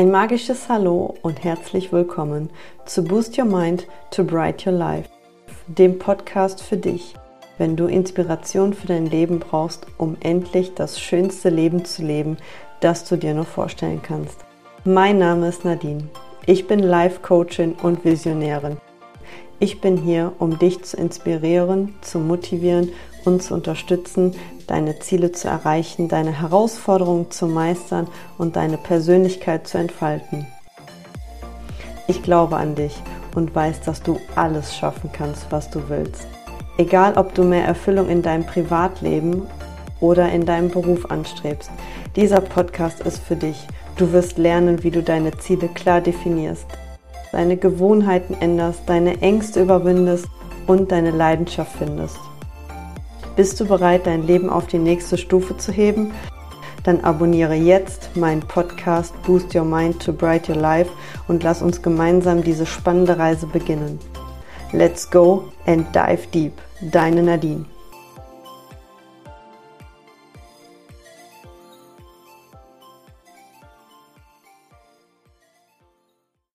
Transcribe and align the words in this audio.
Ein 0.00 0.10
magisches 0.10 0.70
Hallo 0.70 1.14
und 1.20 1.44
herzlich 1.44 1.92
willkommen 1.92 2.48
zu 2.86 3.04
Boost 3.04 3.36
Your 3.36 3.44
Mind 3.44 3.86
to 4.10 4.24
Bright 4.24 4.66
Your 4.66 4.72
Life, 4.72 5.10
dem 5.66 5.98
Podcast 5.98 6.62
für 6.62 6.78
dich, 6.78 7.14
wenn 7.58 7.76
du 7.76 7.84
Inspiration 7.84 8.72
für 8.72 8.86
dein 8.86 9.04
Leben 9.04 9.40
brauchst, 9.40 9.86
um 9.98 10.16
endlich 10.20 10.72
das 10.72 10.98
schönste 10.98 11.50
Leben 11.50 11.84
zu 11.84 12.00
leben, 12.00 12.38
das 12.80 13.06
du 13.06 13.16
dir 13.16 13.34
nur 13.34 13.44
vorstellen 13.44 14.00
kannst. 14.02 14.38
Mein 14.86 15.18
Name 15.18 15.48
ist 15.48 15.66
Nadine. 15.66 16.08
Ich 16.46 16.66
bin 16.66 16.78
Life 16.78 17.20
Coachin 17.20 17.74
und 17.74 18.02
Visionärin. 18.02 18.78
Ich 19.58 19.82
bin 19.82 19.98
hier, 19.98 20.32
um 20.38 20.58
dich 20.58 20.82
zu 20.82 20.96
inspirieren, 20.96 21.94
zu 22.00 22.20
motivieren 22.20 22.90
und 23.26 23.42
zu 23.42 23.52
unterstützen, 23.52 24.34
deine 24.70 24.98
Ziele 25.00 25.32
zu 25.32 25.48
erreichen, 25.48 26.08
deine 26.08 26.32
Herausforderungen 26.32 27.30
zu 27.30 27.46
meistern 27.46 28.06
und 28.38 28.56
deine 28.56 28.78
Persönlichkeit 28.78 29.66
zu 29.66 29.78
entfalten. 29.78 30.46
Ich 32.06 32.22
glaube 32.22 32.56
an 32.56 32.76
dich 32.76 32.94
und 33.34 33.54
weiß, 33.54 33.82
dass 33.82 34.02
du 34.02 34.18
alles 34.36 34.76
schaffen 34.76 35.10
kannst, 35.12 35.46
was 35.50 35.70
du 35.70 35.88
willst. 35.88 36.26
Egal, 36.78 37.14
ob 37.16 37.34
du 37.34 37.42
mehr 37.42 37.64
Erfüllung 37.64 38.08
in 38.08 38.22
deinem 38.22 38.46
Privatleben 38.46 39.42
oder 40.00 40.30
in 40.30 40.46
deinem 40.46 40.70
Beruf 40.70 41.10
anstrebst, 41.10 41.70
dieser 42.16 42.40
Podcast 42.40 43.00
ist 43.00 43.18
für 43.18 43.36
dich. 43.36 43.66
Du 43.96 44.12
wirst 44.12 44.38
lernen, 44.38 44.82
wie 44.82 44.90
du 44.90 45.02
deine 45.02 45.36
Ziele 45.38 45.68
klar 45.68 46.00
definierst, 46.00 46.66
deine 47.32 47.56
Gewohnheiten 47.56 48.34
änderst, 48.40 48.80
deine 48.86 49.20
Ängste 49.20 49.60
überwindest 49.62 50.26
und 50.66 50.90
deine 50.90 51.10
Leidenschaft 51.10 51.76
findest. 51.76 52.18
Bist 53.40 53.58
du 53.58 53.64
bereit, 53.64 54.06
dein 54.06 54.26
Leben 54.26 54.50
auf 54.50 54.66
die 54.66 54.76
nächste 54.76 55.16
Stufe 55.16 55.56
zu 55.56 55.72
heben? 55.72 56.12
Dann 56.84 57.00
abonniere 57.00 57.54
jetzt 57.54 58.14
meinen 58.14 58.42
Podcast 58.42 59.14
Boost 59.22 59.54
Your 59.54 59.64
Mind 59.64 59.98
to 60.02 60.12
Bright 60.12 60.50
Your 60.50 60.56
Life 60.56 60.90
und 61.26 61.42
lass 61.42 61.62
uns 61.62 61.80
gemeinsam 61.80 62.44
diese 62.44 62.66
spannende 62.66 63.16
Reise 63.16 63.46
beginnen. 63.46 63.98
Let's 64.72 65.10
go 65.10 65.44
and 65.64 65.86
dive 65.94 66.26
deep. 66.34 66.52
Deine 66.82 67.22
Nadine. 67.22 67.64